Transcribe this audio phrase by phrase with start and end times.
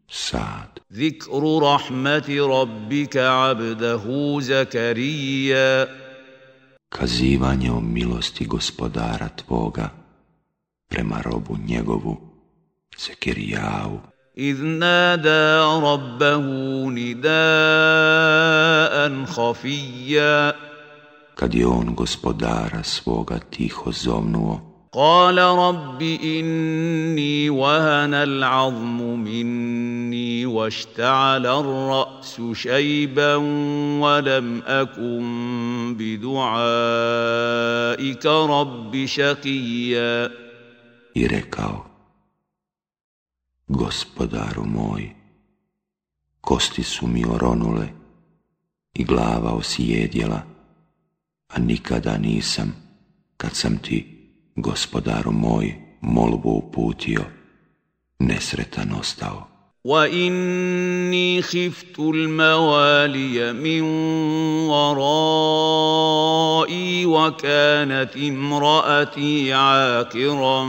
[0.09, 5.88] سعد ذكر رحمة ربك عبده زكريا
[6.95, 9.90] Kazivanje o milosti gospodara tvoga
[10.90, 12.18] prema robu njegovu
[12.98, 14.00] Zekerijavu.
[14.38, 16.45] إذ نادى ربه
[16.90, 17.26] نداء
[19.26, 20.55] خفيا
[21.41, 24.70] Kad je on gospodara svoga tiho zovnuo.
[24.92, 33.34] قال رب إني وهن العظم مني واشتعل الرأس شيبا
[34.03, 37.06] ولم أكن بدعائك
[38.27, 40.31] رب شقيا
[41.14, 41.84] I rekao,
[43.69, 45.11] gospodaru moj,
[46.41, 47.89] kosti su mi oronule
[48.95, 50.50] i glava osjedjela,
[51.56, 52.75] a nikada nisam,
[53.38, 54.06] kad sam ti,
[54.56, 57.25] gospodaru moj, molbu uputio,
[58.20, 59.56] nesretan ostao.
[59.86, 63.81] وإني خفت الموالي من
[64.66, 66.25] ورائي
[67.06, 70.67] وكانت امرأتي عاقرا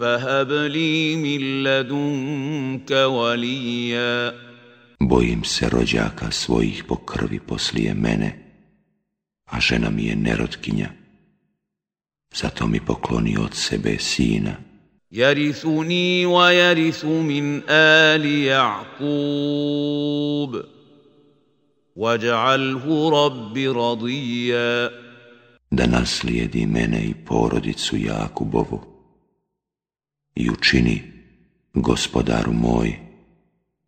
[0.00, 4.46] فهب لي من لدنك وليا
[5.00, 8.46] Bojim se rođaka svojih po krvi poslije mene,
[9.51, 10.89] a žena mi je nerotkinja.
[12.35, 14.55] Zato mi pokloni od sebe sina.
[15.09, 19.01] Jarithuni wa jarithu min ali Ja'kub.
[21.95, 24.89] Waj'alhu rabbi radija.
[25.71, 28.81] Da naslijedi mene i porodicu Jakubovu.
[30.35, 31.01] I učini,
[31.73, 32.99] gospodaru moj,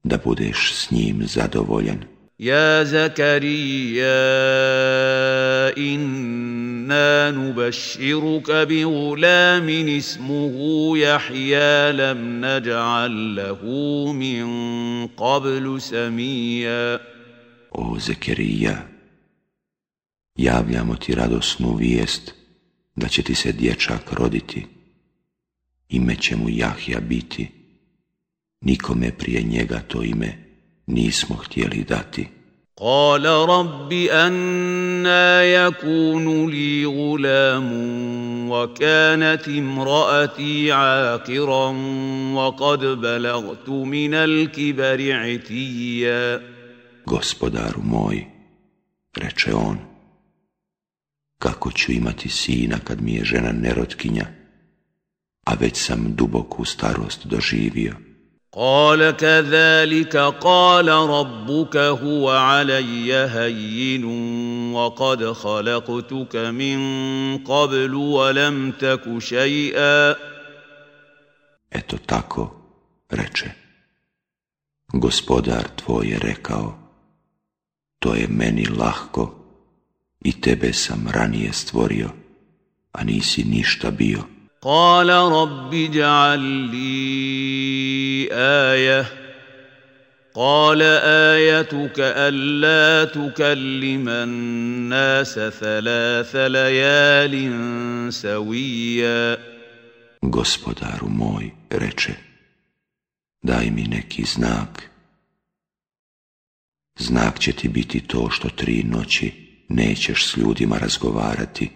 [0.04, 2.13] da budeš s njim zadovoljan.
[2.41, 4.19] يا زكريا
[5.77, 10.55] انا نبشرك بغلام اسمه
[10.99, 13.63] يحيى لم نجعل له
[14.13, 14.47] من
[15.07, 17.01] قبل سميا
[17.71, 18.77] O Zekerija,
[20.37, 22.35] javljamo ti radosnu vijest
[22.97, 24.67] da će ti se dječak roditi.
[25.89, 27.51] Ime će mu Jahja biti.
[28.61, 30.49] Nikome prije njega to ime
[30.87, 32.39] nismo htjeli dati.
[32.81, 37.71] قال رب أنا يكون لي غلام
[38.51, 41.69] وكانت امرأتي عاقرا
[42.35, 46.41] وقد بلغت من الكبر عتيا
[47.07, 48.27] Gospodaru moj,
[49.17, 49.79] reče on,
[51.39, 54.27] kako ću imati sina kad mi je žena nerotkinja,
[55.47, 57.95] a već sam duboku starost doživio.
[58.56, 64.06] قال كذلك قال ربك هو علي هين
[64.74, 66.78] وقد خلقتك من
[67.38, 70.16] قبل ولم تك شيئا
[71.74, 72.44] Eto tako,
[73.10, 73.50] reče,
[74.88, 76.78] gospodar tvoj je rekao,
[78.00, 79.36] to je meni lahko
[80.22, 82.10] i tebe sam ranije stvorio,
[82.92, 84.24] a nisi ništa bio.
[84.63, 89.07] قال رب اجعل لي ايه
[90.35, 97.35] قال ايتك الا تكلم الناس ثلاث ليال
[98.13, 99.39] سويا
[100.23, 102.15] Gospodaru moj, reče,
[103.43, 104.91] daj mi neki znak.
[106.99, 109.33] Znak će ti biti to što tri noći
[109.69, 111.71] nećeš s ljudima razgovarati,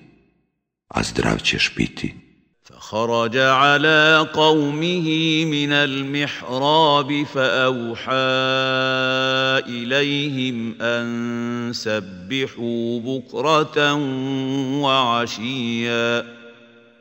[0.88, 2.25] a zdrav ćeš biti.
[2.67, 5.07] فخرج على قومه
[5.45, 8.11] من المحراب فأوحى
[9.67, 13.93] إليهم أن سبحوا بكرة
[14.81, 16.37] وعشيا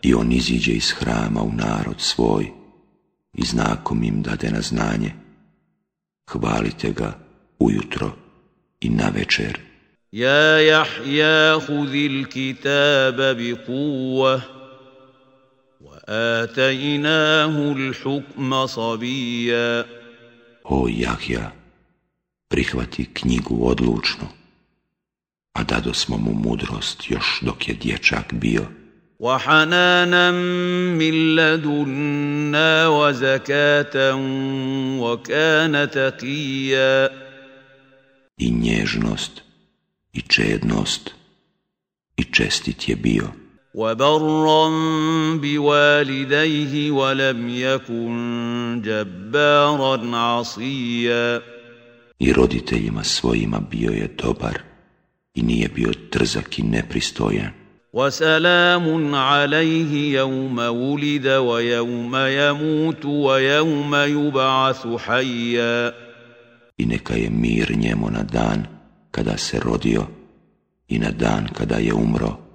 [0.03, 2.53] I on iziđe iz hrama u narod svoj
[3.35, 5.12] i znakom im dade na znanje.
[6.31, 7.12] Hvalite ga
[7.59, 8.11] ujutro
[8.81, 9.61] i na večer.
[10.12, 13.77] يا يحيى خذ الكتاب بقوه
[14.23, 14.56] وآتيناه
[16.06, 19.86] وآتيناه الحكم صبيا.
[20.63, 21.52] O, Jahja,
[22.48, 23.68] prihvati knjigu odlučno.
[23.68, 24.25] Dali smo mu znanje, mladosti.
[24.25, 24.42] O, Jahja, prihvati knjigu odlučno.
[25.54, 28.66] a dado smo mu mudrost još dok je dječak bio.
[29.22, 34.16] وحنانا من لدنا وزكاة
[35.00, 37.10] وكان تقيا
[38.38, 39.42] I nježnost,
[40.13, 41.10] i čednost,
[42.18, 43.28] i čestit je bio.
[43.76, 44.69] وبرا
[45.37, 51.43] بوالديه ولم يكن جبارا عصيا
[52.19, 54.58] I roditeljima svojima bio je dobar
[55.34, 57.50] i nije bio trzak i nepristojan.
[57.93, 65.93] وسلام عليه يوم ولد ويوم يموت ويوم يبعث حيا
[66.78, 68.67] I neka je mir njemu na dan
[69.11, 70.06] kada se rodio
[70.88, 72.46] i na dan kada je umro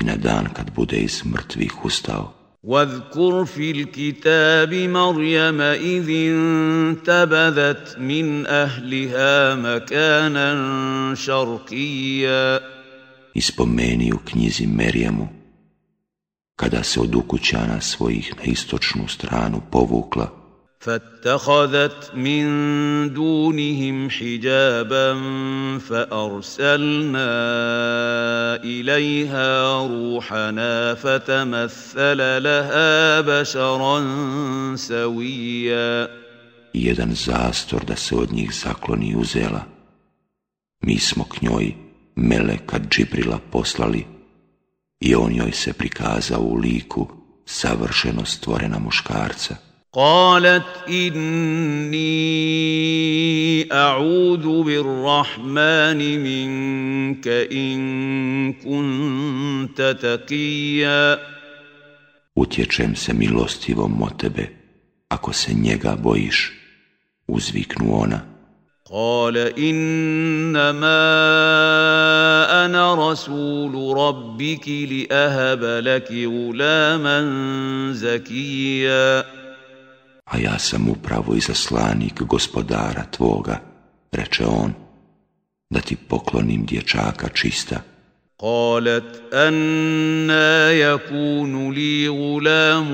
[0.00, 2.36] i na dan kad bude iz mrtvih ustao.
[2.66, 12.60] واذكر في الكتاب مريم إذ انتبذت من أهلها مكانا شرقيا
[13.34, 15.28] I spomeni u knjizi Merijamu,
[16.56, 20.39] kada se od ukućana svojih na istočnu stranu povukla,
[20.80, 22.44] فاتخذت من
[23.12, 25.14] دونهم حجابا
[25.78, 27.28] فارسلنا
[28.64, 33.96] اليها روحنا فتمثل لها بشرا
[34.76, 36.08] سويا
[36.76, 39.64] i jedan zastor da se od njih zakloni uzela.
[40.80, 41.74] Mi smo k njoj
[42.16, 44.06] Meleka Džibrila poslali
[45.00, 47.08] i on joj se prikazao u liku
[47.44, 49.56] savršeno stvorena muškarca.
[49.93, 52.01] قالت إني
[53.73, 61.19] أعوذ بالرحمن منك إن كنت تقيا
[62.35, 64.49] Utječem se milostivom od tebe,
[65.09, 66.51] ako se njega bojiš,
[67.27, 68.21] uzviknu ona.
[68.91, 71.01] قال إنما
[72.65, 77.19] أنا رسول ربك لأهب لك غلاما
[77.91, 79.40] زكيا
[80.30, 83.60] A ja sam upravo izaslanik gospodara tvoga,
[84.12, 84.72] reče on,
[85.70, 87.80] da ti poklonim dječaka čista.
[88.38, 92.90] قالت أنا يكون لي غلام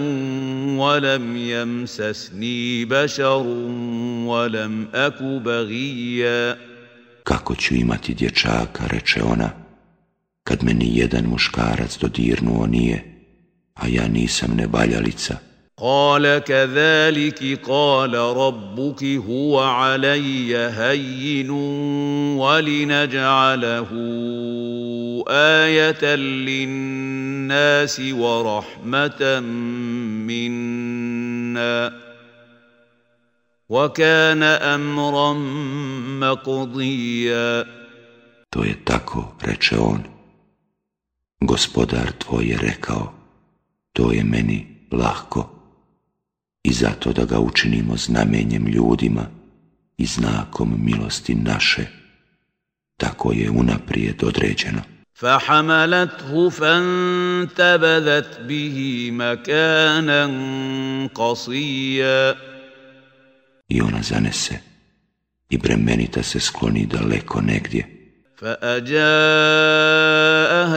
[0.79, 3.43] ولم يمسسني بشر
[4.27, 6.57] ولم أك بغيا
[7.25, 9.51] Kako ću imati dječaka, reče ona,
[10.45, 13.05] kad me ni jedan muškarac dodirnuo nije,
[13.75, 15.37] a ja nisam nevaljalica.
[15.80, 21.50] قال كذلك قال ربك هو علي هين
[22.40, 23.90] ولنجعله
[25.30, 29.40] آية للناس ورحمة
[30.26, 31.94] منا
[33.70, 35.34] وكان أمرا
[36.20, 37.78] مقضيا
[38.56, 40.04] To je tako, reče on.
[41.42, 43.14] Gospodar tvoj je rekao,
[43.94, 45.57] to je meni lahko.
[46.67, 49.27] I zato da ga učinimo znamenjem ljudima
[49.97, 51.87] i znakom milosti naše,
[52.97, 54.83] tako je unaprijed određeno.
[55.15, 60.27] فحملته فانتبذت به مكانا
[61.15, 62.35] قصيا
[63.69, 64.59] I ona zanese
[65.51, 67.96] i bremenita se skloni daleko negdje.
[68.38, 68.98] فأجاءها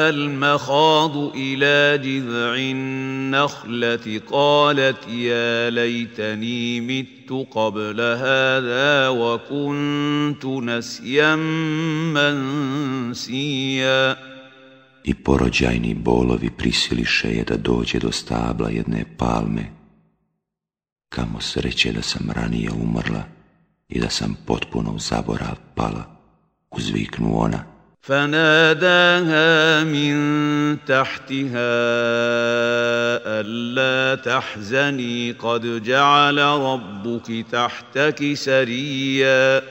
[0.09, 11.37] المخاض إلى جذع النخلة قالت يا ليتني مت قبل هذا وكنت نسيا
[13.17, 14.17] منسيا
[15.05, 19.73] I porođajni bolovi prisiliše je da dođe do stabla jedne palme.
[21.09, 23.23] Kamo sreće da sam ranije umrla
[23.89, 26.20] i da sam potpuno u zaborav pala.
[26.72, 27.76] uzviknu ona.
[28.06, 30.16] فناداها من
[30.86, 31.74] تحتها
[33.42, 39.62] ألا تحزني قد جعل ربك تحتك سريا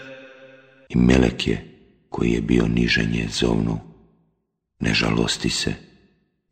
[0.88, 1.58] I melek je,
[2.08, 3.80] koji je bio niže nje zovnu,
[4.80, 5.74] ne žalosti se,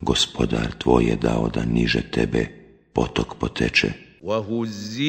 [0.01, 2.47] gospodar tvoj je dao da niže tebe
[2.93, 3.93] potok poteče.
[4.22, 5.06] وهزي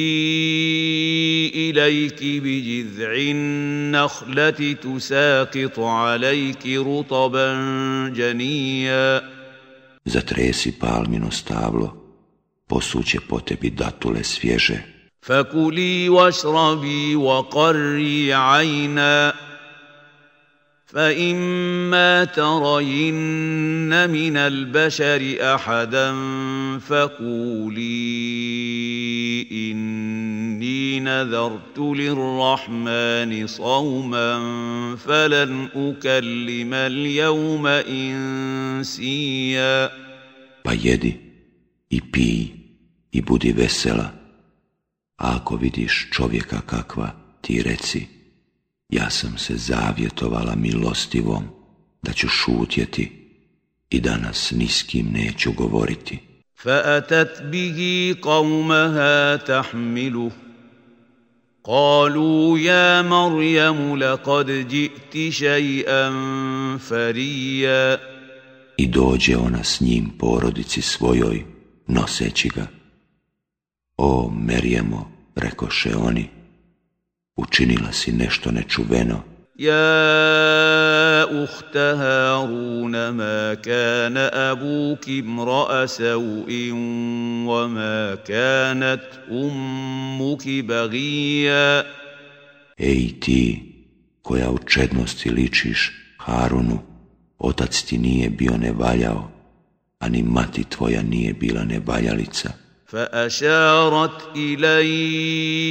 [1.55, 7.53] إليك بجذع النخلة تساقط عليك رطبا
[8.15, 9.39] جنيا
[10.05, 11.87] Zatresi palmino stablo,
[12.67, 14.99] posuće po tebi datule svježe.
[15.21, 19.33] فكلي واشربي وقري عينا
[20.89, 26.13] فإما ترين من البشر أحدا
[26.79, 27.81] فقولي
[29.51, 34.39] إني نذرت للرحمن صوما
[34.95, 37.67] فلن أكلم اليوم
[38.87, 39.29] إنسيا.
[40.63, 41.13] Pa jedi
[41.89, 42.51] i pij
[43.13, 44.11] i budi vesela,
[45.17, 48.07] a ako vidiš čovjeka kakva, ti reci–
[48.88, 51.44] Ja sam se zavjetovala milostivom
[52.02, 53.12] da ću šutjeti
[53.90, 56.18] i danas ni s kim neću govoriti.
[56.64, 57.78] فأتت به
[58.22, 60.30] قومها تحمله
[61.64, 66.10] قالوا يا مريم لقد جئت شيئا
[66.78, 67.98] فريا
[68.76, 71.44] I dođe ona s njim porodici svojoj,
[71.86, 72.66] noseći ga.
[73.96, 76.30] O, Merjemo, rekoše oni,
[77.39, 79.23] učinila si nešto nečuveno.
[79.59, 91.83] Ja uhta Haruna ma kana abuki mra'a sawin wa ma kanat ummuki bagija.
[92.77, 93.63] Ej ti,
[94.21, 96.79] koja u čednosti ličiš Harunu,
[97.39, 99.31] otac ti nije bio nevaljao,
[99.99, 102.49] a ni mati tvoja nije bila nevaljalica.
[102.91, 105.69] Fa ašarat ilajih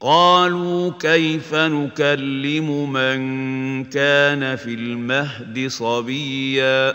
[0.00, 6.94] قالوا كيف نكلم من كان في المهد صبيا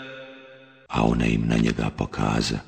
[0.90, 2.58] a ona im na njega pokaza.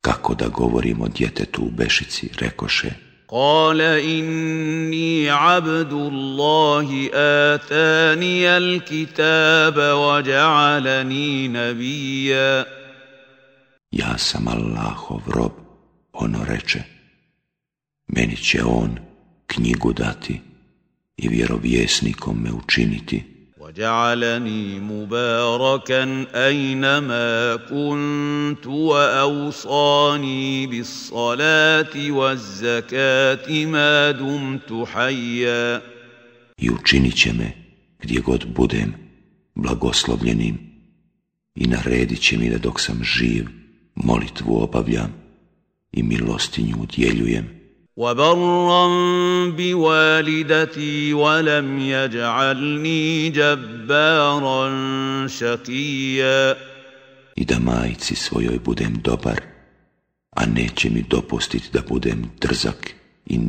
[0.00, 2.90] Kako da govorimo djetetu u bešici, rekoše.
[3.28, 12.64] قال إني عبد الله آتاني الكتاب وجعلني نبيا
[13.92, 15.52] Ja sam Allahov rob,
[16.12, 16.82] ono reče.
[18.08, 18.98] Meni će on
[19.46, 20.40] knjigu dati
[21.16, 23.34] i vjerovjesnikom me učiniti.
[23.64, 35.80] وجعلني مباركا أينما كنت وأوصاني بالصلاة والزكاة ما دمت حيا
[36.58, 37.52] I učinit će me
[38.02, 38.94] gdje god budem
[39.54, 40.58] blagoslovljenim
[41.54, 43.46] i naredit će mi da dok sam živ
[43.94, 45.14] molitvu obavljam
[45.92, 47.57] i milostinju udjeljujem.
[47.99, 48.87] وبرا
[49.49, 54.67] بوالدتي ولم يجعلني جبارا
[55.27, 56.55] شقيا.
[57.35, 59.41] I da majici svojoj budem dobar,
[60.35, 62.93] a neće mi dopustiti da budem drzak
[63.25, 63.39] i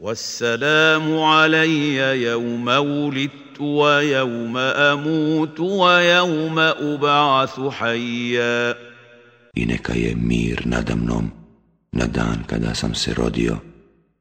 [0.00, 8.74] والسلام علي يوم ولدت ويوم أموت ويوم أبعث حيا.
[9.58, 11.45] إنك يا مير نادمنوم نوم
[11.91, 13.57] na dan kada sam se rodio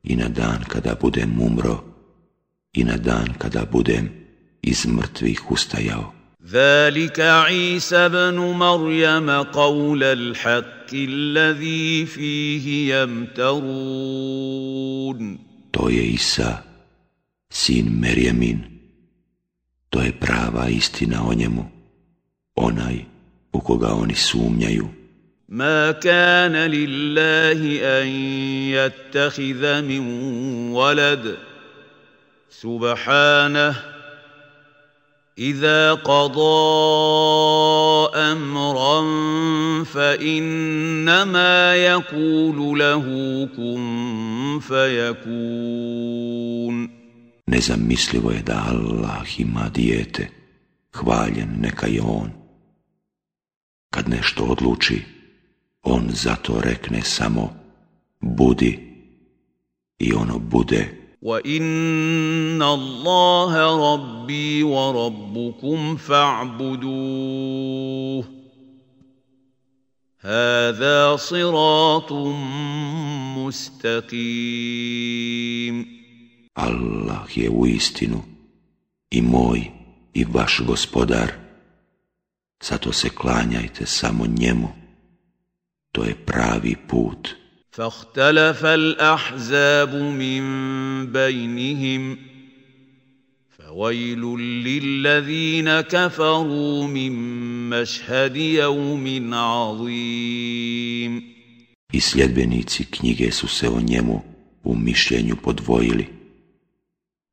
[0.02, 1.84] i na dan kada budem umro
[2.72, 4.10] i na dan kada budem
[4.62, 6.20] iz mrtvih ustajao.
[6.46, 14.40] ذلك عيسى بن مريم قول الحق الذي فيه يمترون
[15.70, 16.62] To je Isa,
[17.50, 18.64] sin Merjemin.
[19.90, 21.64] To je prava istina o njemu,
[22.56, 23.04] onaj
[23.52, 24.88] u koga oni sumnjaju.
[25.49, 28.07] ما كان لله ان
[28.73, 30.01] يتخذ من
[30.71, 31.37] ولد
[32.49, 33.75] سبحانه
[35.37, 36.45] اذا قضى
[38.15, 39.03] امرا
[39.83, 43.05] فانما يقول له
[43.57, 46.25] كن فيكون
[47.47, 50.29] Nezamislivo je da Allah ima dijete,
[50.93, 52.31] hvaljen neka je on.
[53.89, 55.14] Kad nešto odluči,
[55.84, 57.50] on zato rekne samo
[58.20, 58.90] budi
[59.98, 60.96] i ono bude.
[61.22, 63.52] وَإِنَّ اللَّهَ
[63.92, 67.04] رَبِّي وَرَبُّكُمْ فَاعْبُدُوهُ
[70.20, 72.12] هَذَا صِرَاطٌ
[73.36, 74.40] مُسْتَقِيمٌ
[76.54, 78.22] Allah je u istinu
[79.10, 79.70] i moj
[80.14, 81.32] i vaš gospodar,
[82.62, 84.68] zato se klanjajte samo njemu.
[85.94, 87.36] To je pravi put.
[87.70, 90.42] فاختلف الأحزاب من
[91.06, 92.18] بينهم
[93.58, 97.12] فويل للذين كفروا من
[97.70, 101.30] مشهد يوم عظيم
[101.92, 104.22] I sljedbenici knjige su se o njemu
[104.64, 106.06] u mišljenju podvojili.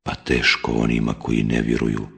[0.02, 2.08] Pa teško onima koji ne vjeruju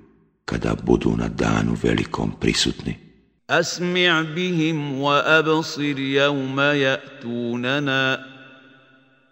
[0.44, 3.03] kada budu na danu velikom prisutni.
[3.50, 8.26] أسمع بهم وأبصر يوم يأتوننا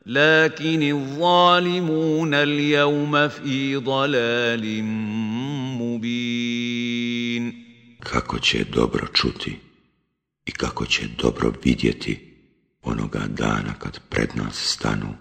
[0.07, 4.83] لكن الظالمون اليوم في ضلال
[5.81, 7.69] مبين
[8.01, 9.59] Kako će dobro čuti
[10.47, 12.35] i kako će dobro vidjeti
[12.83, 15.15] onoga dana kad pred nas stanu,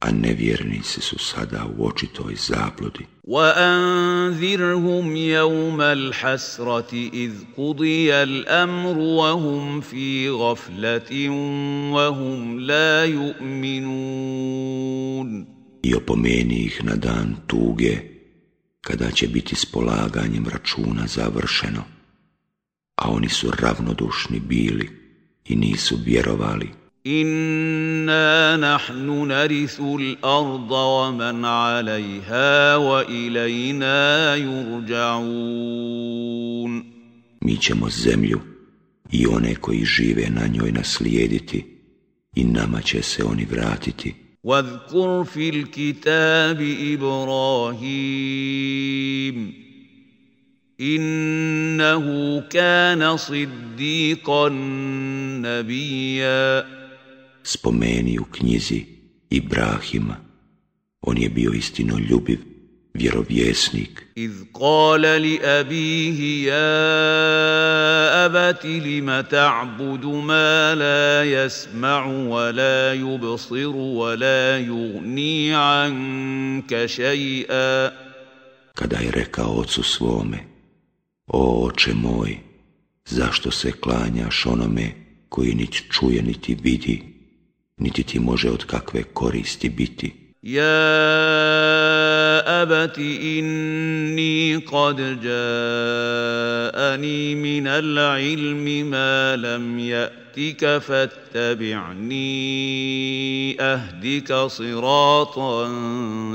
[0.00, 3.06] a nevjernici su sada u očitoj zabludi.
[3.24, 11.30] وأنذرهم يوم الحسرة إذ قضي الأمر وهم في غفلة
[11.92, 14.40] وهم لا يؤمنون
[15.82, 17.98] I opomeni ih na dan tuge,
[18.80, 21.84] kada će biti s polaganjem računa završeno,
[22.96, 24.90] a oni su ravnodušni bili
[25.44, 26.70] i nisu vjerovali.
[27.07, 35.75] إنا نحن نرث الأرض ومن عليها وإلينا يرجعون
[37.41, 38.39] Mi ćemo zemlju
[39.11, 41.65] i one koji žive na njoj naslijediti
[42.35, 44.15] i nama će se oni vratiti.
[44.43, 46.61] واذكر في الكتاب
[46.93, 47.95] إبراهيم
[50.81, 54.49] إنه كان صديقا
[55.41, 56.74] نبيا
[57.45, 58.85] spomeni u knjizi
[59.29, 60.15] Ibrahima.
[61.01, 62.39] On je bio istino ljubiv,
[62.93, 64.05] vjerovjesnik.
[64.15, 66.65] Iz kala li abihi ja
[68.25, 77.91] abati lima ta'budu ma la jasma'u wa la jubsiru wa la jugni anka šaj'a.
[78.73, 80.39] Kada je rekao ocu svome,
[81.27, 82.37] o oče moj,
[83.05, 84.91] zašto se klanjaš onome
[85.29, 87.14] koji nić čuje niti vidi?
[87.76, 90.20] niti ti može od kakve koristi biti.
[90.42, 90.72] يا
[92.62, 96.54] أبت إني قد جاءني
[97.34, 102.26] من العلم ما لم يأتك فاتبعني
[103.60, 105.66] أهدك صراطا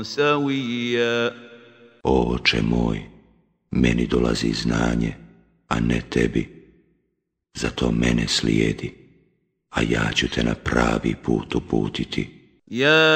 [0.02, 1.46] سويا
[2.08, 2.98] O oče moj,
[3.70, 5.14] meni dolazi znanje,
[5.68, 6.48] a ne tebi,
[7.54, 8.99] zato mene slijedi,
[9.70, 12.36] a ja ću te na pravi put uputiti.
[12.70, 13.14] يا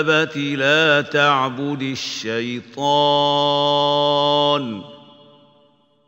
[0.00, 2.72] أبت لا تعبد الشيطان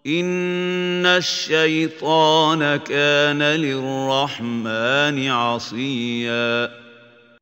[0.07, 6.85] إن الشيطان كان للرحمن عصيا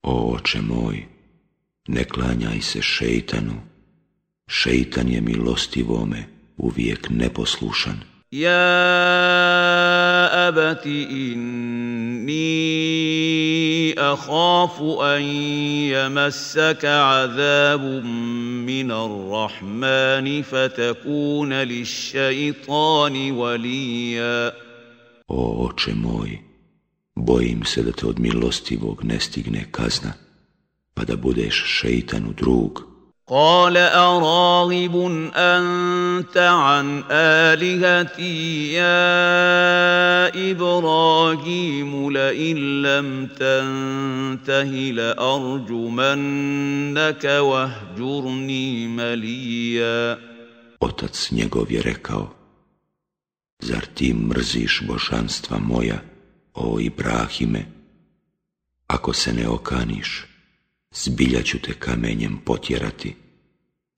[0.04, 1.06] O oče moj,
[1.88, 3.54] ne klanjaj se šeitanu,
[4.48, 6.24] šeitan je milostivome
[6.56, 7.96] uvijek neposlušan.
[8.32, 9.55] يا
[10.46, 12.42] أبت إني
[13.98, 15.22] أخاف أن
[15.92, 18.04] يمسك عذاب
[18.66, 24.52] من الرحمن فتكون للشيطان وليا
[25.28, 26.38] O oče moj,
[27.14, 30.12] bojim se da te od milostivog ne stigne kazna,
[30.94, 32.82] pa da budeš šeitanu drug.
[33.29, 34.95] قال أراغب
[35.35, 46.23] أنت عن آلهتي يا إبراهيم لئن لم تنته لأرجمنك
[47.25, 50.17] واهجرني مليا
[50.79, 52.29] Otac njegov je rekao,
[53.59, 55.99] zar ti mrziš božanstva moja,
[56.53, 57.65] o Ibrahime?
[58.87, 60.36] Ako se ne okaniš,
[61.03, 63.15] zbilja ću te kamenjem potjerati,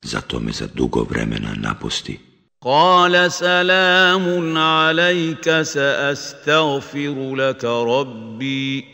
[0.01, 2.19] zato me za dugo vremena napusti.
[2.63, 8.85] Kale salamun alajka se astagfiru laka rabbi,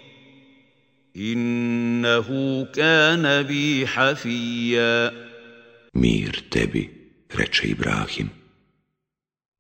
[1.14, 5.12] innehu kana bi hafija.
[5.94, 8.30] Mir tebi, reče Ibrahim.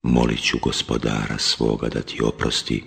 [0.03, 2.83] Molit ću gospodara svoga da ti oprosti,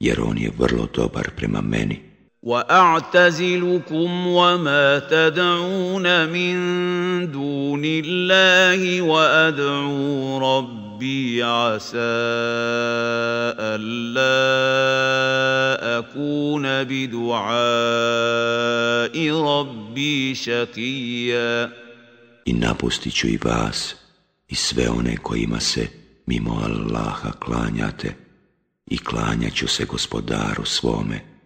[0.00, 2.07] jer on je vrlo dobar prema meni.
[2.42, 6.56] واعتزلكم وما تدعون من
[7.32, 11.98] دون الله وادعو ربي عسى
[13.58, 14.38] الا
[15.98, 17.48] اكون بدعاء
[19.30, 21.70] ربي شقيا
[22.48, 23.94] I napustit ću i vas
[24.48, 25.88] i sve one kojima se
[26.26, 28.14] mimo Allaha klanjate
[28.86, 31.37] i klanjat ću se gospodaru svome.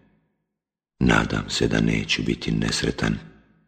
[1.05, 3.15] nadam se da neću biti nesretan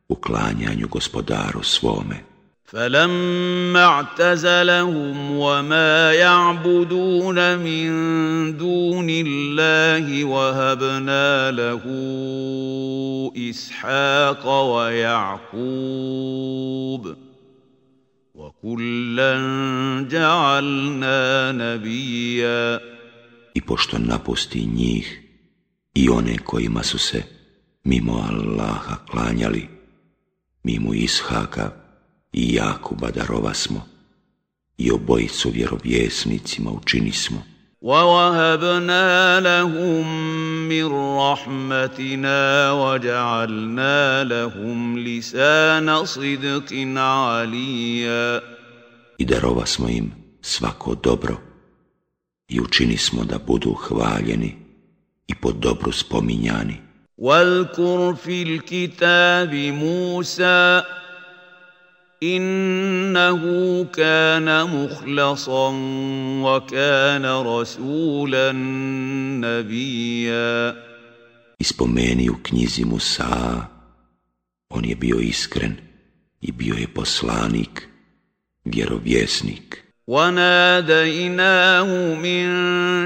[0.09, 2.35] u klanjanju gospodaru svome.
[2.65, 7.89] فَلَمَّا اعْتَزَلَهُمْ وَمَا يَعْبُدُونَ مِنْ
[8.57, 11.83] دُونِ اللَّهِ وَهَبْنَا لَهُ
[13.49, 15.55] إِسْحَاقَ وَيَعْقُوبَ
[18.35, 19.33] وَكُلًّا
[20.09, 22.75] جَعَلْنَا نَبِيًّا
[23.57, 25.24] إِذْ بُشْتَ نَبُسْتِي نِيهِ
[25.94, 27.22] i one kojima su se
[27.84, 29.68] mimo Allaha klanjali,
[30.62, 31.70] mimo Ishaka
[32.32, 33.86] i Jakuba darova smo
[34.78, 37.42] i obojicu vjerovjesnicima učini smo.
[37.82, 40.06] ووهبنا لهم
[40.68, 40.86] من
[41.18, 48.40] رحمتنا وجعلنا لهم لسان صدق عليا
[49.18, 51.36] I darova smo im svako dobro
[52.48, 54.56] i učini smo da budu hvaljeni
[55.26, 56.90] i po dobru spominjani.
[57.20, 60.82] واذكر في الكتاب موسى
[62.22, 63.42] إنه
[63.84, 65.70] كان مخلصا
[66.42, 68.52] وكان رسولا
[69.44, 70.90] نبيا
[71.60, 73.66] Ispomeni u knjizi Musa,
[74.70, 75.76] on je bio iskren
[76.40, 77.88] i bio je poslanik,
[78.64, 79.84] vjerovjesnik.
[80.06, 82.44] وناديناه من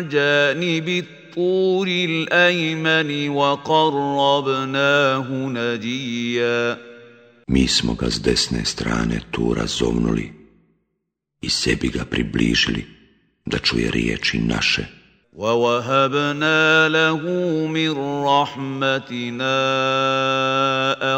[0.08, 1.04] جانب
[1.38, 6.78] الطور الأيمن وقربناه نجيا
[7.46, 10.32] Mi smo ga s desne strane tura zovnuli
[11.40, 12.86] i sebi ga približili
[13.46, 14.84] da čuje riječi naše.
[15.34, 17.20] ووهبنا له
[17.66, 17.90] من
[18.24, 19.58] رحمتنا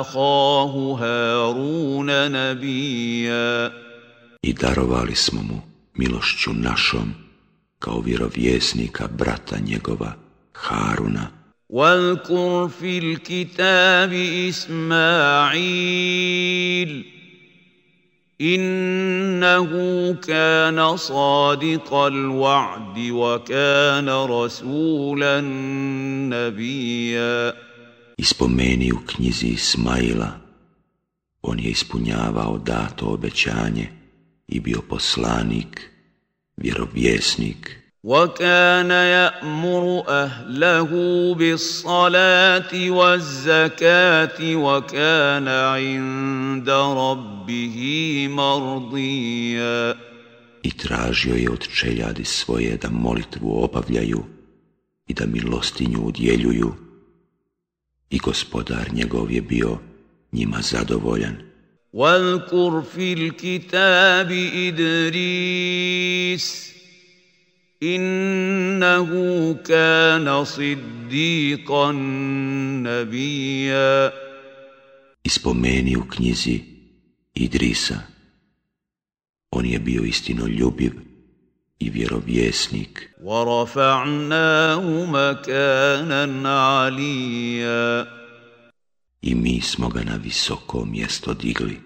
[0.01, 3.72] أخاه هارون نبيا
[4.42, 5.61] I darovali smo mu
[5.94, 7.14] milošću našom
[7.81, 10.12] kao vjerovjesnika brata njegova
[10.53, 11.37] Haruna.
[11.68, 14.12] واذكر في الكتاب
[14.49, 15.66] إسماعيل
[18.40, 19.70] إنه
[20.14, 25.40] كان صادق الوعد وكان رسولا
[26.31, 27.55] نبيا
[28.18, 30.31] Ispomeni u knjizi Ismaila,
[31.42, 33.88] on je ispunjavao dato obećanje
[34.49, 35.89] i bio poslanik,
[36.57, 37.87] vjerovjesnik.
[38.07, 40.90] وكان يأمر أهله
[41.35, 47.79] بالصلاة والزكاة وكان عند ربه
[48.31, 49.96] مرضيا
[50.62, 54.25] I tražio je od čeljadi svoje da molitvu obavljaju
[55.07, 56.75] i da milostinju udjeljuju.
[58.11, 59.79] I gospodar njegov je bio
[60.33, 61.37] njima zadovoljan.
[61.93, 65.91] واذكر في الكتاب إدريس
[67.84, 69.10] إنه
[69.54, 71.91] كان صديقا
[72.86, 74.12] نبيا
[75.23, 76.63] Ispomeni u knjizi
[77.34, 77.99] Idrisa.
[79.51, 80.91] On je bio istino ljubiv
[81.80, 83.10] i vjerovjesnik.
[83.23, 88.20] ورفعناه مكانا عليا
[89.21, 91.79] I mi smo ga na visoko mjesto digli.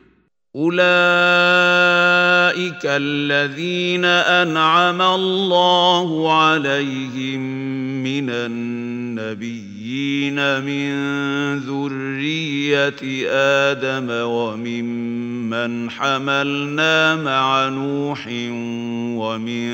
[2.56, 7.42] أولئك الذين أنعم الله عليهم
[8.04, 9.66] من النبيين
[10.64, 10.96] من
[11.60, 18.28] ذرية آدم وممن حملنا مع نوح
[19.20, 19.74] ومن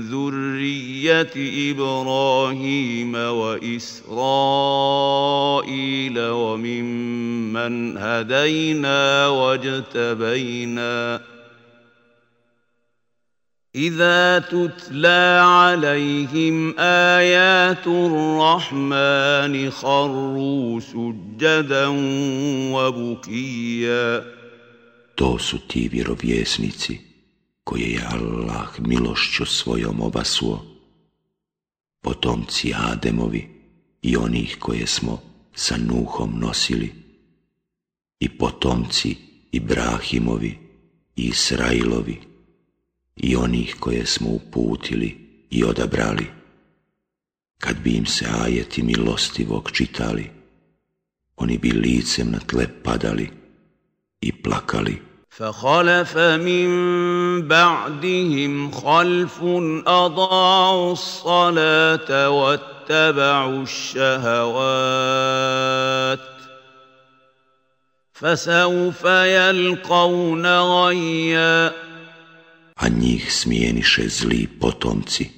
[0.00, 1.32] ذرية
[1.70, 4.12] إبراهيم وإسرائيل
[6.18, 11.20] وممن هدينا واجتبينا
[13.77, 21.87] إذا تتلى عليهم آيات الرحمن خروا سجدا
[22.73, 24.37] وبكيا
[25.15, 26.99] To su ti vjerovjesnici
[27.63, 30.65] koje je Allah milošću svojom obasuo,
[32.01, 33.49] potomci Ademovi
[34.01, 35.21] i onih koje smo
[35.55, 36.93] sa Nuhom nosili,
[38.19, 39.15] i potomci
[39.51, 40.57] Ibrahimovi
[41.15, 42.21] i Israilovi,
[43.15, 45.17] i onih koje smo uputili
[45.49, 46.27] i odabrali,
[47.59, 50.31] kad bi im se ajeti milostivog čitali,
[51.35, 53.29] oni bi licem na tle padali
[54.21, 55.01] i plakali.
[55.37, 56.67] فخلف من
[57.47, 59.39] بعدهم خلف
[59.87, 64.47] أضاعوا الصلاة واتبعوا الشهوات
[68.13, 71.87] فسوف يلقون غيًّا
[72.81, 75.29] a njih smijeniše zli potomci,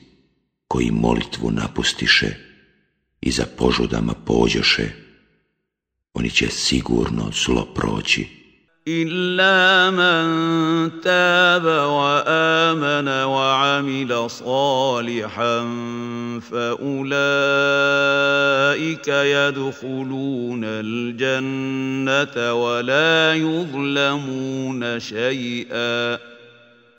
[0.68, 2.36] koji molitvu napustiše
[3.22, 4.90] i za požudama pođoše,
[6.14, 8.40] oni će sigurno zlo proći.
[8.88, 10.26] إلا من
[11.02, 15.60] تاب وآمن وعمل صالحا
[16.52, 17.08] فأولئك
[19.08, 26.18] يدخلون الجنة ولا يظلمون شيئا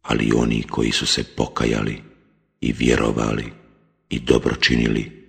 [0.04, 2.02] Ali oni koji su se pokajali
[2.61, 3.52] i vjerovali
[4.11, 5.28] i dobro činili,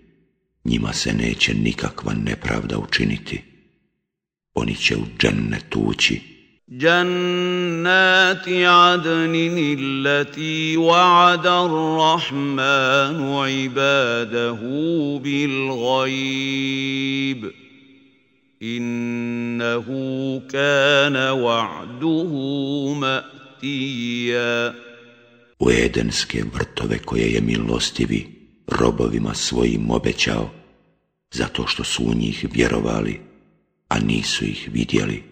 [0.64, 3.44] njima se neće nikakva nepravda učiniti.
[4.54, 6.32] Oni će u džennet ući.
[6.72, 9.36] جنات عدن
[9.80, 14.60] التي وعد الرحمن عباده
[15.24, 16.62] بالغيب
[18.62, 19.88] انه
[20.50, 22.32] كان وعده
[23.66, 24.74] ماتيا
[25.60, 28.28] U edenske vrtove koje je milostivi
[28.68, 30.50] robovima svojim obećao,
[31.34, 33.22] zato što su u njih vjerovali,
[33.88, 35.24] a nisu ih vidjeli.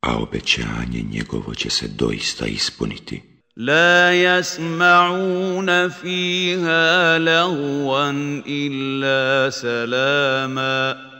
[0.00, 3.22] A obećanje njegovo će se doista ispuniti.
[3.56, 8.10] لا يسمعون فيها لغوا
[8.48, 11.12] الا سلاما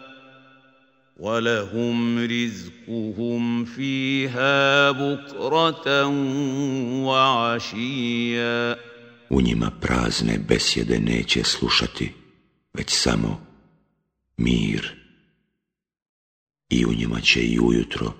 [1.16, 6.06] ولهم رزقهم فيها بكره
[7.04, 8.76] وعشيا
[9.30, 12.12] U njima prazne besjede neće slušati,
[12.74, 13.46] već samo
[14.36, 14.94] mir.
[16.68, 18.12] I u njima će i ujutro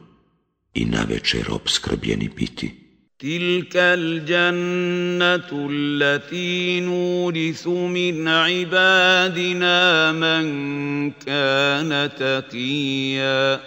[0.74, 2.82] i na večer obskrbljeni biti.
[3.18, 13.60] تلك الجنة التي نورث من عبادنا من كان تقيا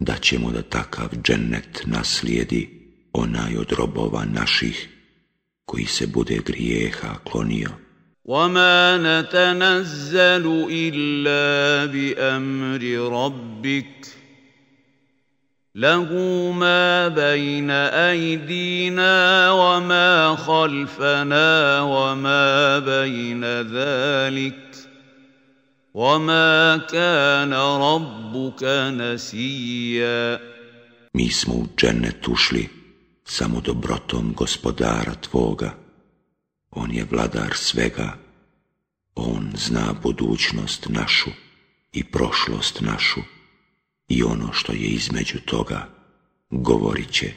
[0.00, 2.68] Da ćemo da takav džennet naslijedi
[3.12, 4.88] onaj od robova naših
[5.64, 7.70] koji se bude grijeha klonio.
[8.28, 14.06] وما نتنزل إلا بأمر ربك
[15.78, 16.10] له
[16.52, 24.74] ما بين أيدينا وما خلفنا وما بين ذلك
[25.94, 28.62] وما كان ربك
[28.98, 30.40] نسيا
[31.14, 32.68] Mi smo u džennet ušli
[33.24, 35.70] samo dobrotom gospodara Tvoga.
[36.70, 38.16] On je vladar svega.
[39.14, 41.30] On zna budućnost našu
[41.92, 43.20] i prošlost našu
[44.12, 45.88] i ono što je između toga
[46.50, 47.32] govorit će.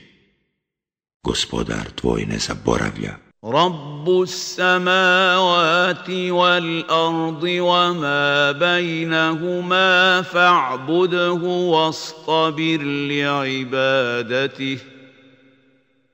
[1.23, 3.17] Gospodar Tvoj ne zaboravlja.
[3.43, 11.31] رب السماوات والأرض وما بينهما فاعبده
[11.73, 14.77] واصطبر لعبادته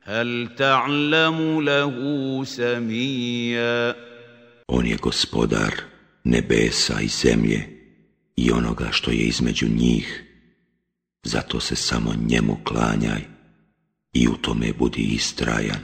[0.03, 1.95] هل تعلم له
[2.45, 3.95] سميا
[4.67, 5.73] On je gospodar
[6.23, 7.69] nebesa i zemlje
[8.35, 10.23] i onoga što je između njih.
[11.23, 13.21] Zato se samo njemu klanjaj
[14.13, 15.79] i u tome budi istrajan.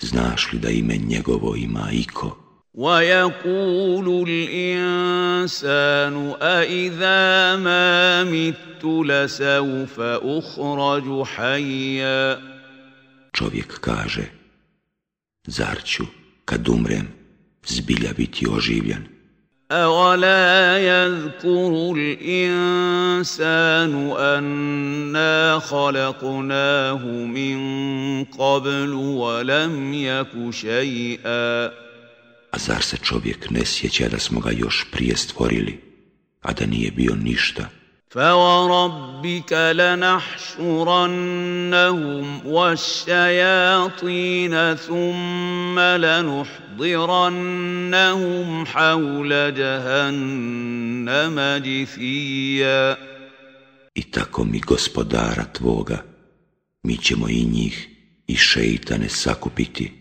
[0.00, 2.36] Znaš li da ime njegovo ima iko?
[2.74, 12.50] ويقول الإنسان أإذا ما مت لسوف أخرج حيا
[13.32, 14.24] Čovjek kaže,
[15.46, 16.04] zar ću,
[16.44, 17.08] kad umrem,
[17.66, 19.13] zbilja biti oživljen?
[19.71, 27.57] أولا يذكر الإنسان أنا خلقناه من
[28.23, 31.71] قبل ولم يك شيئا
[32.51, 35.81] A zar se čovjek ne sjeća da smo ga još prije stvorili,
[36.41, 37.69] a da nije bio ništa?
[38.14, 41.06] فوربك لنحشرنهم
[42.46, 43.94] والشياطين
[44.74, 46.46] ثم لنحضرنهم
[48.66, 52.96] حول جهنم جثيا
[53.94, 56.04] I tako mi gospodara tvoga,
[56.82, 57.88] mi ćemo i njih
[58.26, 59.92] i šeitane sakupiti,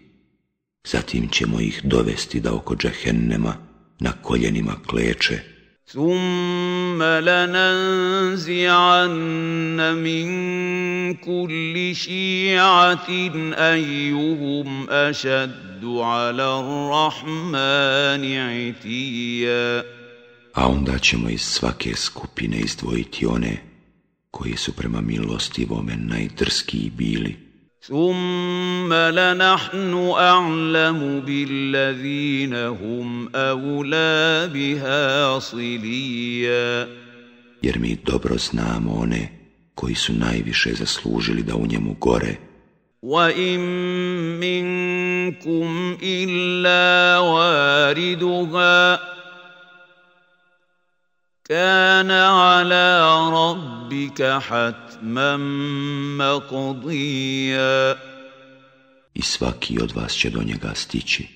[0.87, 3.55] zatim ćemo ih dovesti da oko džehennema
[3.99, 5.39] na koljenima kleče,
[5.85, 9.09] ثم لننزعن
[9.95, 10.27] من
[11.13, 13.09] كل شيعة
[13.57, 19.83] أيهم أشد على الرحمن عتيا
[20.53, 23.57] a onda ćemo iz svake skupine izdvojiti one
[24.31, 27.42] koji su prema milostivome najdrskiji bili.
[27.83, 36.87] ثم لنحن أعلم بالذين هم أولى بها صليا
[37.61, 39.29] jer mi dobro znamo one
[39.75, 42.35] koji su najviše zaslužili da u njemu gore,
[43.03, 43.59] وإن
[44.39, 48.99] منكم إلا واردها
[51.49, 53.01] كان على
[53.33, 55.37] ربك حتما
[56.17, 57.95] مقضيا
[59.15, 61.27] i svaki od vas će do njega stići.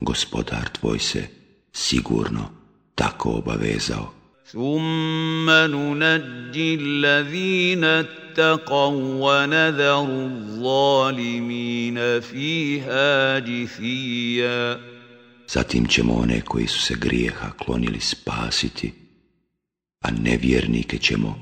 [0.00, 1.28] Gospodar tvoj se
[1.72, 2.50] sigurno
[2.94, 4.12] tako obavezao.
[4.52, 8.90] ثم ننجي الذين اتقوا
[9.24, 14.78] ونذر الظالمين فيها جثيا
[15.48, 18.92] Zatim ćemo one koji su se grijeha klonili spasiti,
[20.07, 21.35] a nevjernike ćemo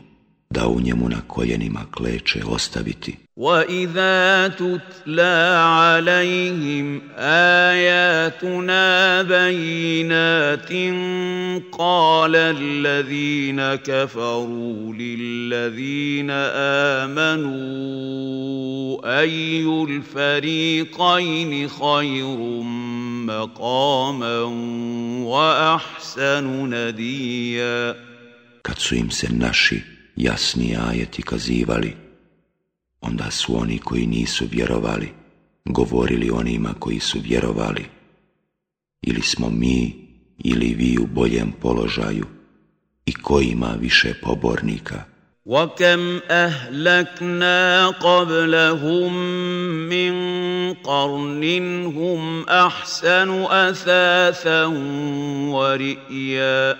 [0.50, 3.16] da u njemu na koljenima kleče ostaviti.
[3.38, 7.02] وَإِذَا تُتْلَى عَلَيْهِمْ
[7.72, 10.72] آيَاتُنَا بَيِّنَاتٍ
[11.72, 16.30] قَالَ الَّذِينَ كَفَرُوا لِلَّذِينَ
[17.02, 18.10] آمَنُوا
[19.22, 22.38] أَيُّ الْفَرِيقَيْنِ خَيْرٌ
[23.28, 24.42] مَقَامًا
[25.26, 28.15] وَأَحْسَنُ نَدِيًّا
[28.65, 29.83] Kad su im se naši
[30.17, 31.97] jasni ajeti kazivali,
[33.01, 35.21] onda su oni koji nisu vjerovali
[35.65, 37.85] govorili onima koji su vjerovali,
[39.03, 40.09] ili smo mi
[40.39, 42.27] ili vi u boljem položaju
[43.07, 45.05] i ko ima više pobornika.
[45.47, 49.13] وَكَمْ أَهْلَكْنَا قَبْلَهُمْ
[49.89, 50.15] مِنْ
[50.75, 51.43] قَرْنٍ
[51.87, 54.65] هُمْ أَحْسَنُ أَثَاثًا
[55.51, 56.77] وَرِئْيًا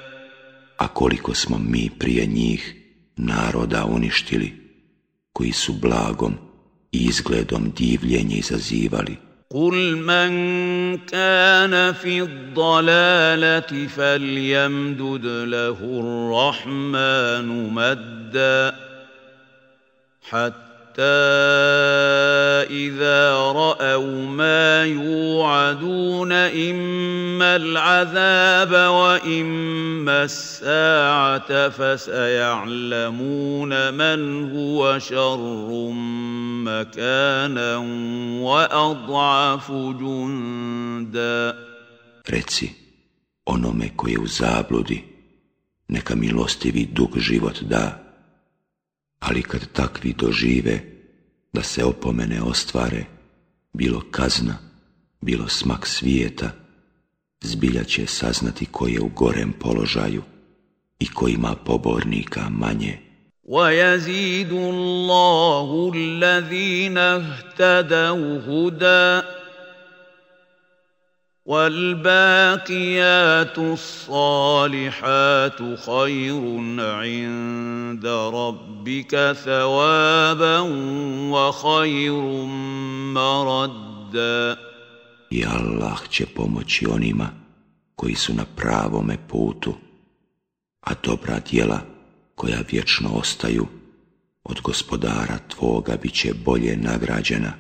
[0.78, 2.76] A koliko smo mi prije njih
[3.18, 4.54] naroda uništili,
[5.34, 6.34] koji su blagom
[6.92, 9.18] i izgledom divljenje izazivali.
[9.50, 10.32] قل من
[10.98, 18.76] كان في الضلالة فليمدد له الرحمن مدا
[20.30, 20.75] حتى
[22.70, 33.14] إذا رأوا ما يوعدون إما العذاب وإما الساعة فسيعلمون
[33.94, 35.90] من هو شر
[36.64, 37.78] مكانا
[38.42, 41.56] وأضعف جندا.
[42.28, 42.70] Reci,
[43.46, 45.04] onome koji je u zabludi,
[45.88, 48.05] neka milostivi dug život da,
[49.19, 50.81] ali kad takvi dožive
[51.53, 53.05] da se opomene ostvare,
[53.73, 54.59] bilo kazna,
[55.21, 56.51] bilo smak svijeta,
[57.41, 60.23] zbilja će saznati ko je u gorem položaju
[60.99, 62.99] i ko ima pobornika manje.
[63.45, 69.27] وَيَزِيدُ اللَّهُ الَّذِينَ اهْتَدَوْا هُدًى
[71.51, 72.79] والباقيات
[73.59, 75.19] الصالحات
[75.87, 76.43] خير
[76.81, 80.59] عند ربك ثوابا
[81.31, 82.23] وخير
[83.15, 84.57] مردا
[85.31, 87.31] I Allah će pomoći onima
[87.97, 89.75] koji su na pravome putu,
[90.81, 91.81] a dobra djela
[92.35, 93.67] koja vječno ostaju
[94.45, 97.53] od gospodara tvoga bit će bolje nagrađena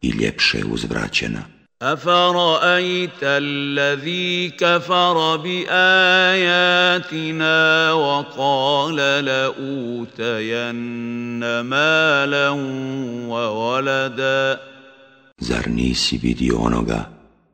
[0.00, 1.56] i ljepše uzvraćena.
[1.81, 6.73] أفرأيت الذي كفر بآياتنا
[7.93, 10.59] وقال لأوتين
[11.61, 12.49] مالا
[13.29, 14.59] وولدا
[15.41, 17.09] Zar nisi vidio onoga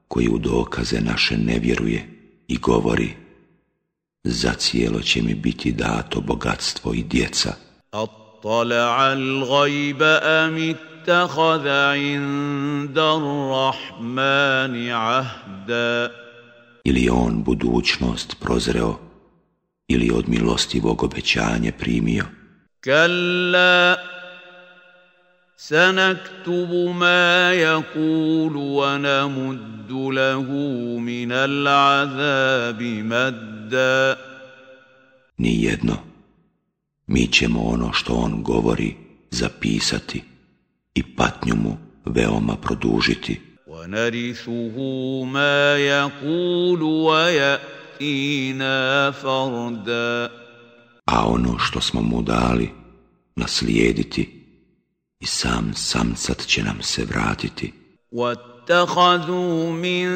[0.08, 2.10] koji u dokaze naše ne vjeruje
[2.48, 3.16] i govori
[4.24, 7.54] Zacijelo će mi biti dato bogatstvo i djeca.
[7.94, 10.76] اطلع الغيب أم
[11.07, 16.11] اتخذ عند الرحمن عهدا
[16.85, 18.99] Ili on budućnost prozreo
[19.89, 22.25] ili od milostivog obećanje primio.
[22.85, 23.99] كلا
[25.57, 30.49] سنكتب ما يقول ونمد له
[30.99, 34.17] من العذاب مدا
[35.39, 35.97] Ni jedno.
[37.07, 38.97] Mi ćemo ono što on govori
[39.31, 40.23] zapisati
[41.00, 41.74] i patnju mu
[42.06, 43.42] veoma produžiti.
[43.68, 44.76] وَنَرِثُهُ
[45.26, 48.78] مَا يَقُولُ وَيَأْتِينَا
[49.12, 50.30] فَرْدًا
[51.06, 52.70] A ono što smo mu dali,
[53.36, 54.30] naslijediti
[55.20, 57.74] i sam samcat će nam se vratiti.
[58.12, 60.08] وَاتَّخَذُوا مِن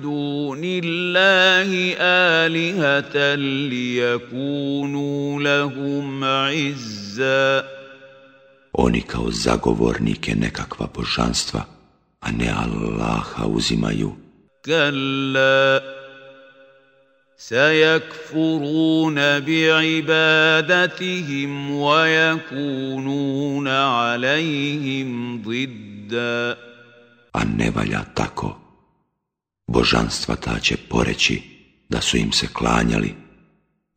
[0.00, 1.96] دُونِ اللَّهِ
[2.44, 3.34] آلِهَةً
[3.68, 7.71] لِيَكُونُوا لَهُمْ عِزَّا
[8.72, 11.64] oni kao zagovornike nekakva božanstva,
[12.20, 14.12] a ne Allaha uzimaju.
[14.64, 15.80] Kalla,
[17.36, 19.62] sajakfuruna bi
[19.98, 25.32] ibadatihim, wa jakununa alaihim
[26.12, 26.56] zidda.
[27.32, 28.58] A ne valja tako.
[29.66, 31.42] Božanstva ta će poreći
[31.88, 33.14] da su im se klanjali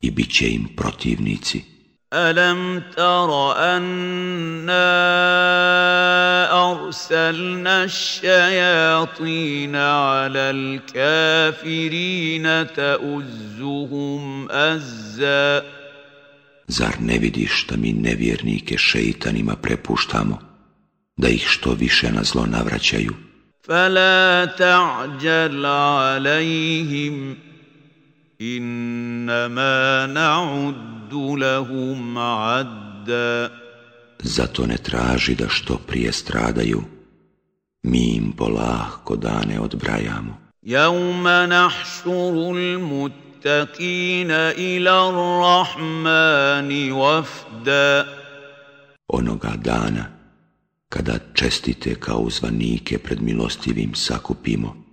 [0.01, 1.74] i bit će im protivnici.
[2.13, 4.91] ألم تر أنا
[6.71, 10.39] أرسلنا الشياطين على
[10.89, 15.63] الكافرين تؤزهم أزا
[16.67, 20.39] Zar ne vidiš da mi nevjernike šeitanima prepuštamo,
[21.17, 23.13] da ih što više na zlo navraćaju?
[23.67, 27.37] فلا تعجل عليهم
[28.39, 33.49] innama na'uddu lahum adda.
[34.19, 36.83] Zato ne traži da što prije stradaju,
[37.83, 40.37] mi im polahko dane odbrajamo.
[40.61, 45.11] Jauma nahšurul muttakina ila
[45.41, 48.05] rahmani wafda.
[49.07, 50.05] Onoga dana,
[50.89, 54.84] kada čestite kao zvanike pred milostivim sakupimo,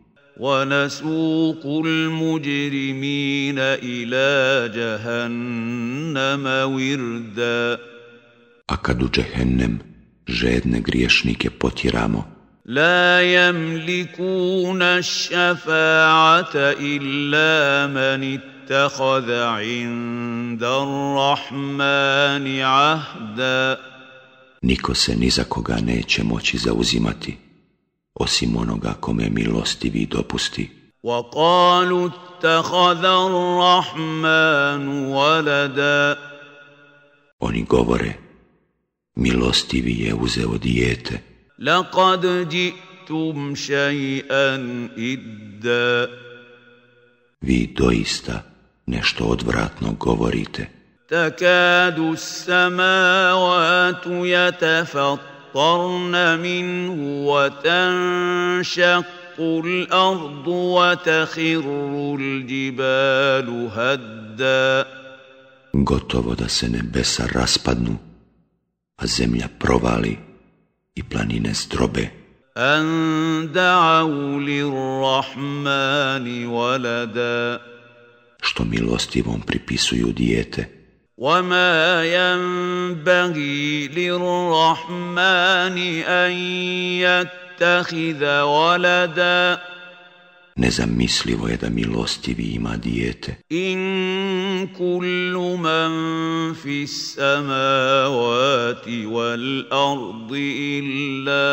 [0.42, 4.28] ونسوق المجرمين إلى
[4.74, 7.78] جهنم وردا
[8.66, 9.78] a kad u džehennem
[10.26, 12.24] žedne griješnike potjeramo,
[12.66, 23.78] لا يملكون الشفاعة إلا من اتخذ عند الرحمن عهدا
[24.62, 27.36] niko se ni za koga neće moći zauzimati,
[28.13, 30.69] osim onoga kome milostivi dopusti.
[31.03, 36.17] وقالوا اتخذ الرحمن ولدا
[37.39, 38.13] Oni govore,
[39.15, 41.21] milostivi je uzeo dijete,
[41.59, 44.55] لقد جئتم شيئا
[44.97, 46.09] إدا
[47.41, 48.43] vi doista
[48.85, 50.67] nešto odvratno govorite.
[51.09, 55.30] تكاد السماوات يتفطرن
[56.36, 59.04] منه وتنشق
[59.40, 61.64] الأرض وتخر
[62.20, 64.86] الجبال هدا
[65.74, 67.98] Gotovo da se nebesa raspadnu,
[68.96, 70.18] a zemlja provali
[70.94, 72.10] i planine zdrobe,
[72.56, 77.60] أن دعوا للرحمن ولدا
[78.42, 80.81] što milostivom pripisuju dijete.
[81.22, 86.32] وما ينبغي للرحمن أن
[86.98, 89.58] يتخذ ولدا
[90.56, 93.34] Nezamislivo je da milostivi ima dijete.
[93.52, 95.90] إن كل من
[96.54, 101.46] في السماوات والأرض إلا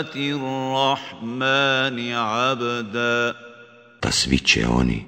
[0.00, 3.34] آتي الرحمن عبدا
[4.02, 5.04] Da svi će oni,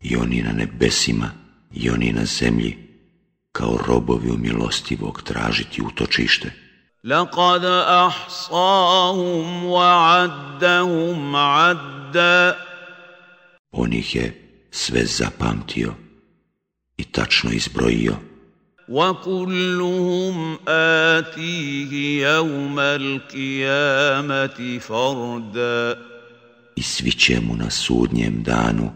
[0.00, 1.41] i oni na nebesima,
[1.73, 2.77] i oni na zemlji,
[3.51, 6.51] kao robovi u milostivog tražiti utočište.
[7.03, 7.65] لقد
[8.05, 12.55] أحصاهم وعدهم عدا
[13.71, 14.33] On ih je
[14.71, 15.93] sve zapamtio
[16.97, 18.15] i tačno izbrojio.
[18.89, 25.97] وكلهم آتيه يوم القيامة فردا
[26.75, 28.91] i svi će mu na sudnjem danu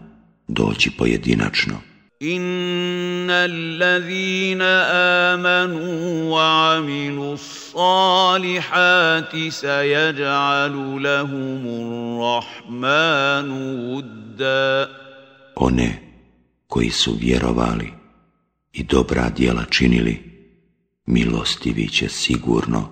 [0.48, 1.85] doći pojedinačno.
[2.22, 4.62] إن الذين
[5.32, 13.50] آمنوا وعملوا الصالحات سيجعل لهم الرحمن
[13.90, 14.88] ودا
[15.56, 15.90] One
[16.66, 17.92] koji su vjerovali
[18.72, 20.22] i dobra djela činili,
[21.06, 22.88] milostivi će sigurno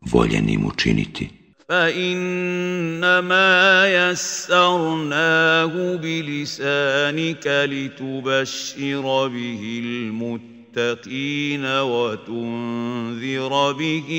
[0.00, 1.35] voljenim učiniti.
[1.69, 3.51] فإنما
[3.87, 14.09] يسرناه بلسانك لتبشر به المتقين وتنذر به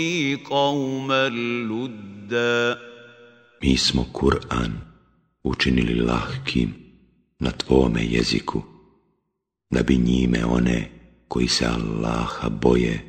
[0.51, 2.79] قوما لدا
[3.63, 4.73] Mi smo Kur'an
[5.45, 6.75] učinili lahkim
[7.41, 8.63] na tvome jeziku,
[9.71, 10.91] da bi njime one
[11.29, 13.01] koji se Allaha boje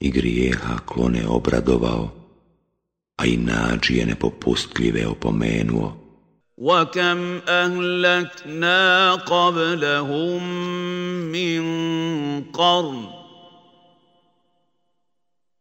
[0.00, 2.25] i grijeha klone obradovao,
[3.17, 6.01] a i nađije nepopustljive opomenuo.
[6.61, 10.43] وكم أهلكنا قبلهم
[11.31, 11.61] من
[12.43, 13.05] قرن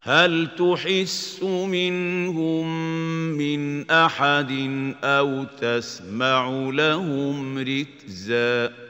[0.02, 2.66] هل تحس منهم
[3.36, 4.50] من أحد
[5.04, 8.80] أو تسمع لهم ركزا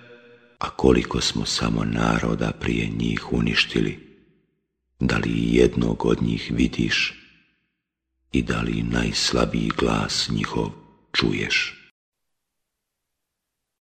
[0.62, 3.98] A koliko smo samo naroda prije njih uništili,
[5.00, 7.14] da li i jednog od njih vidiš
[8.31, 10.69] I da li najslabiji glas njihov
[11.13, 11.84] čuješ?